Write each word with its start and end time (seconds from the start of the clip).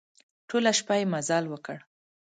ټوله 0.47 0.71
شپه 0.79 0.93
يې 0.99 1.05
مزل 1.13 1.45
وکړ. 1.49 1.77